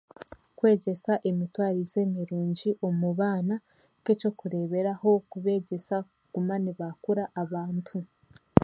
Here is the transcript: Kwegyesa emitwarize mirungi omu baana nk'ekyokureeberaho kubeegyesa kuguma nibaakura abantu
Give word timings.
Kwegyesa 0.57 1.13
emitwarize 1.29 2.01
mirungi 2.15 2.69
omu 2.87 3.09
baana 3.19 3.55
nk'ekyokureeberaho 3.99 5.09
kubeegyesa 5.31 5.95
kuguma 6.07 6.55
nibaakura 6.63 7.23
abantu 7.43 7.97